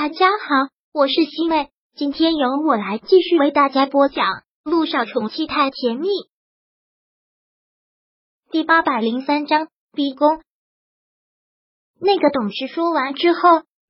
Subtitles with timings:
[0.00, 4.26] 大家好，我是西妹，今天由我来继续为大家播讲
[4.62, 6.06] 《路上宠妻太甜蜜》
[8.52, 10.40] 第八百零三章逼宫。
[12.00, 13.40] 那个董事说完之后，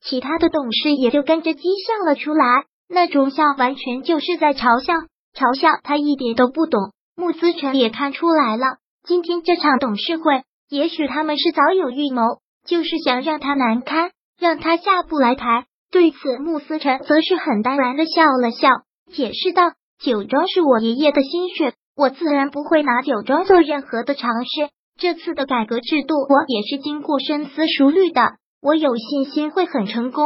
[0.01, 4.95] 其他的董事也就跟着讥笑了出来，那种笑完全就是在嘲笑，
[5.35, 6.95] 嘲笑他一点都不懂。
[7.17, 12.23] 穆思成也看出来了，今天这场董事会，也许他们是早有预谋，
[12.65, 15.67] 就是想让他难堪，让他下不来台。
[15.91, 18.69] 对此，穆思成则是很淡然的笑了笑，
[19.11, 24.71] 解释道：“酒庄是我爷爷的心血，我自然不会拿酒庄做任何的尝试。
[24.99, 30.25] 这次的改革制度，我也是经过深思熟虑的，我有信心会很成功。”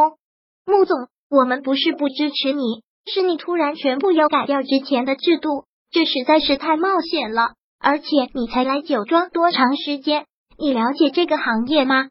[0.65, 7.53] 穆总，我们不是不支持你，是你突然全部要改掉之前的制度，这实在是太冒险了。
[7.79, 10.25] 而且你才来酒庄多长时间？
[10.57, 12.09] 你了解这个行业吗？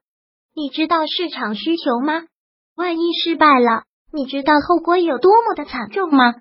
[0.55, 2.25] 你知道市场需求吗？
[2.75, 6.35] 万一失败了，你知道后果有多么的惨重吗？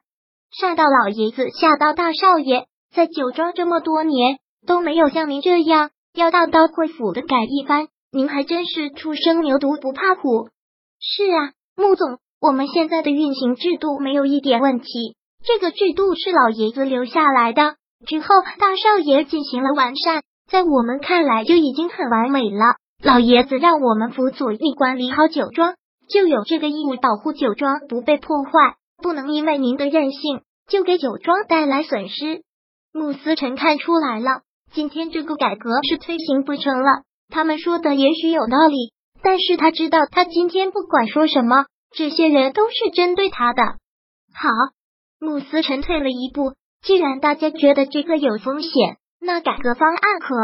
[0.51, 10.49] 上到老爷子，下到大少爷，在酒庄这么多年都没有像您这样要大刀阔斧的改一番，您还真是初生牛犊不怕虎。
[10.99, 18.27] 是啊，穆总，我们现在的运行制度没有一点问题，这个制度是老爷子留下来的，之后
[18.57, 22.75] 大少爷进行了完善，在我们看来就已经很完美了。
[23.03, 25.75] 老爷子让我们辅佐你管理好酒庄。
[26.11, 32.43] 就有这个义务保护酒庄不被破坏，不能因为您的任性就给酒庄带来损失。
[32.93, 34.41] 穆思成看出来了，
[34.73, 37.03] 今天这个改革是推行不成了。
[37.29, 38.91] 他们说的也许有道理，
[39.23, 43.63] 但是他知道他今天不管说什么，这些人都是针对他的。
[44.33, 44.49] 好，
[45.17, 50.35] 穆思成退了一步，既然大家觉得这个有风险，那改革方案可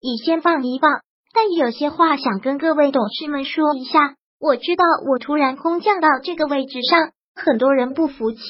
[0.00, 1.00] 以先放一放。
[1.32, 4.14] 但有些话想跟各位董事们说一下。
[4.44, 8.40] 我知道，我突然空降到这个位置上，很多人不服气。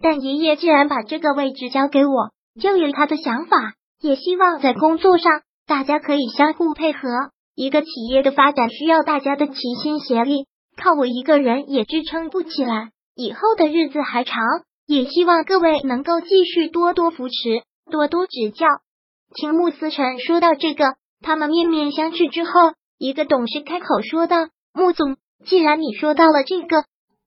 [0.00, 7.08] 但爷爷既然把这个位置交给我，就有他的想法，也希望在工作上大家可以相互配合。
[7.54, 12.90] 一个企业的发展需要大家的齐心协力，靠我一个人也支撑不起来。
[13.14, 14.42] 以后的日子还长，
[14.88, 17.62] 也希望各位能够继续多多扶持，
[17.92, 18.66] 多多指教。
[19.36, 24.48] 听穆思成说到这个，他们面面相觑之后，一个董事开口说道。
[24.74, 26.84] 穆总，既然你说到了这个，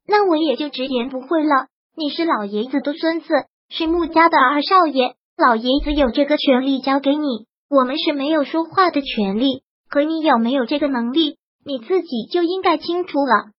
[0.07, 1.67] 那我也就直言不讳了。
[1.95, 3.27] 你是老爷子的孙子，
[3.69, 9.63] 是穆家的二少爷，老爷子有这个权利交给你，我们是没有说话的权利。
[9.89, 13.51] 可你有没有这个能力，你自己就应该清楚了。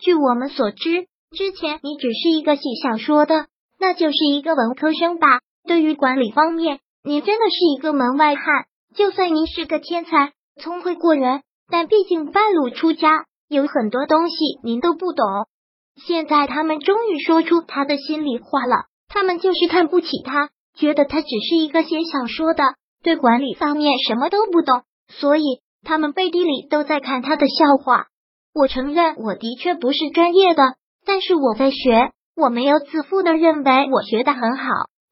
[0.00, 3.46] 据我们所知，之前你只是一个写小说的，
[3.78, 5.40] 那就是一个文科生吧？
[5.66, 8.44] 对于管理方面，你真的是一个门外汉。
[8.94, 11.42] 就算您是个天才，聪慧过人。
[11.70, 15.24] 但毕竟半路出家，有很多东西您都不懂。
[16.06, 22.62] 现在他们终于说出他的心里话了，他们就是看不起他，觉得他只是一个写小说的，
[23.02, 25.42] 对管理方面什么都不懂，所以
[25.82, 28.06] 他们背地里都在看他的笑话。
[28.54, 30.62] 我承认我的确不是专业的，
[31.04, 34.64] 但是我在学，我没有自负的认为我学的很好，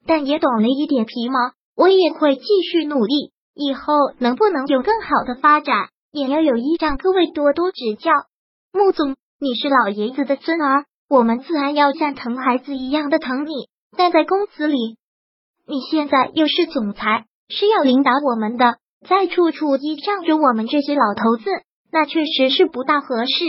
[0.05, 1.39] 但也懂了一点皮毛。
[1.75, 5.89] 我也会继续努力，以后能不能有更好的发展？
[6.15, 8.09] 也要有依仗，各位多多指教。
[8.71, 13.67] 穆总，你是老爷子的孙儿，我们自然要像疼孩子一样的疼你。
[13.97, 14.95] 但在公司里，
[15.67, 21.49] 你现在又是总裁，是要领导我们的，在处处依仗着我们这些老头子，
[21.91, 23.43] 那确实是不大合适。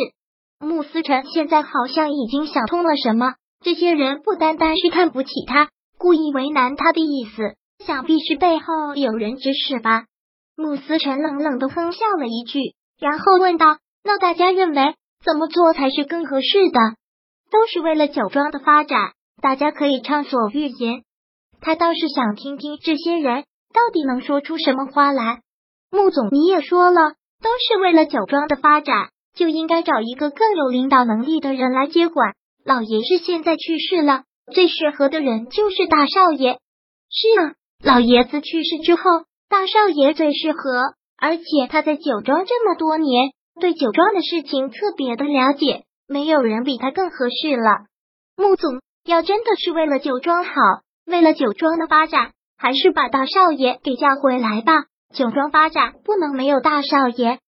[0.58, 7.54] 穆思成现在好像已经想通了什么，这些人不单单是看不起他，故意为难他的意思，
[7.86, 10.06] 想必是背后有人指使吧。
[10.56, 16.80] 穆思辰冷冷的哼笑了一句，然后问道：“那大家认为怎么做才是更合适的？
[17.50, 19.12] 都是为了酒庄的发展，
[19.42, 21.02] 大家可以畅所欲言。”
[21.60, 23.44] 他倒是想听听这些人
[23.74, 25.40] 到底能说出什么话来。
[25.90, 27.00] 穆总，你也说了，
[27.42, 32.34] 都是为了酒庄的发展，就应该找一个更有领导能力的人来接管。
[32.64, 34.24] 老爷是现在去世了，
[34.54, 36.60] 最适合的人就是大少爷。
[37.10, 39.02] 是啊，老爷子去世之后。
[39.48, 47.86] 大少爷最适合，而且他在酒庄这么多年，对酒庄的事情特别的了解，没有人比他更合适了。
[48.36, 50.52] 穆总要真的是为了酒庄好，
[51.06, 54.84] 为了酒庄的发展，还是把大少爷给叫回来吧。
[55.14, 57.38] 酒庄发展不能没有大少爷。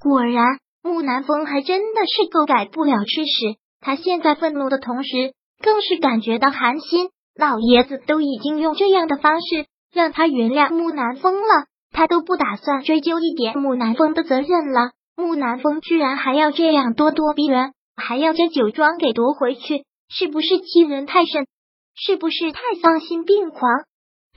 [0.00, 3.56] 果然，木南风还真的是够改不了吃屎。
[3.80, 7.10] 他现在愤怒的同时，更是感觉到寒心。
[7.36, 9.66] 老爷子都已经用这样的方式。
[9.94, 14.90] 让他原谅木南风了，他都不打算追究一点木南风的责任了。
[15.16, 21.46] 木南风居然还要这样咄咄逼人，还要将酒庄给夺回去，是不是欺人太甚？
[21.94, 23.70] 是不是太丧心病狂？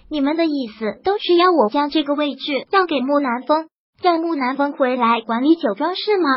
[0.09, 3.67] 你们的意思都是要我将这个位置让给木南风，
[3.99, 6.29] 让木南风回来管理酒庄是吗？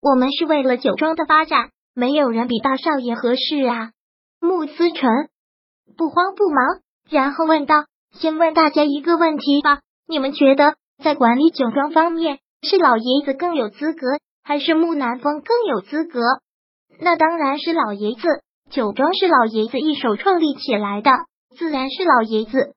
[0.00, 3.90] 我们是为了酒庄的发展，没有人比大少爷合适啊。
[4.40, 5.10] 穆思成
[5.96, 6.80] 不慌不忙，
[7.10, 7.74] 然后问道
[8.12, 14.06] ：“先问大家一个问题吧，你们觉得在管理酒庄方面，是老爷子更有资格，
[14.44, 16.20] 还是木南风更有资格？
[17.00, 18.28] 那当然是老爷子，
[18.70, 21.10] 酒庄是老爷子一手创立起来的，
[21.56, 22.74] 自然是老爷子。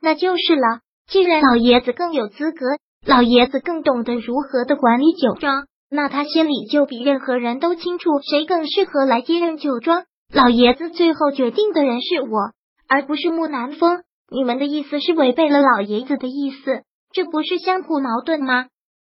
[0.00, 2.66] 那就是了，既然老爷子更有资格，
[3.06, 12.52] 老爷子更懂得如何的管理酒庄，那他心里就比任何人都清楚谁更适合来接任酒庄。”老爷子最后决定的人是我，
[12.88, 14.02] 而不是木南风。
[14.30, 16.82] 你们的意思是违背了老爷子的意思，
[17.12, 18.66] 这不是相互矛盾吗？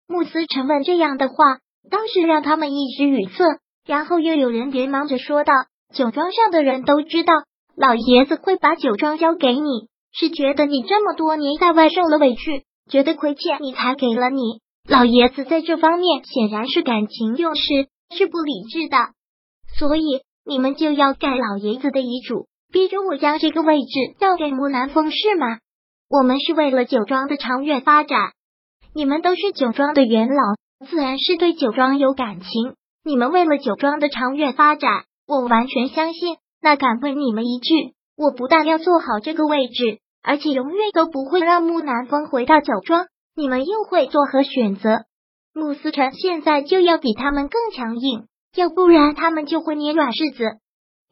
[0.08, 1.36] 穆斯沉问这样的话，
[1.92, 3.44] 当时让他们一时语塞。
[3.86, 5.54] 然后又有人连忙着说道
[5.94, 7.34] ：“酒庄上的人都知道，
[7.76, 14.62] 老爷子会把酒庄交给你，是觉得你这么多年在外受了委屈，觉得亏欠你才给了你。
[14.88, 17.62] 老爷子在这方面显然是感情用事，
[18.16, 18.98] 是不理智的，
[19.78, 25.58] 所以。”你们就要盖老爷子的遗嘱，逼着我将这个位置让给木南风是吗？
[26.10, 28.34] 我们是为了酒庄的长远发展，
[28.94, 32.76] 你们都是酒庄的元老，自然是对酒庄有感情。
[33.04, 36.38] 你们为了酒庄的长远发展，我完全相信。
[36.62, 45.06] 那敢问你们一句，我不但要做好这个位置，而且永远都不会让木南风回到酒庄，你们又会作何选择？
[45.54, 48.26] 穆思成现在就要比他们更强硬。
[48.56, 50.60] 要不然他们就会捏软柿子。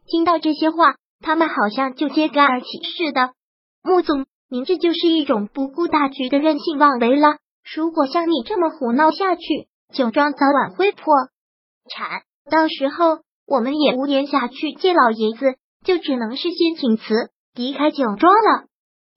[0.08, 3.34] 听到这些话，他们好像就揭竿而起似的。
[3.82, 7.38] 穆总，您这就是一种不顾大局的任性妄为了。
[7.76, 11.14] 如果像你这么胡闹下去，酒庄早晚会破
[11.90, 18.68] 产，到时候我们也无颜下去见老爷子，就只能是先请辞离开酒庄了。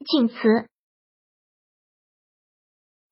[0.07, 0.35] 请辞。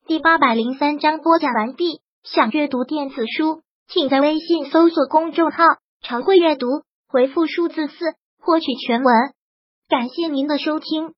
[0.06, 2.00] 第八百零三章播讲完毕。
[2.24, 3.62] 想阅读电子书。
[3.88, 5.64] 请在微信搜索公众号
[6.04, 6.66] “常会阅读”，
[7.08, 7.94] 回复数字四
[8.38, 9.14] 获取全文。
[9.88, 11.14] 感谢您的收听。